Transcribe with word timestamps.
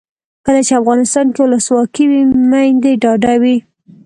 کله 0.45 0.61
چې 0.67 0.73
افغانستان 0.81 1.25
کې 1.33 1.39
ولسواکي 1.41 2.05
وي 2.09 2.21
میندې 2.51 2.91
ډاډه 3.01 3.33
وي. 3.41 3.57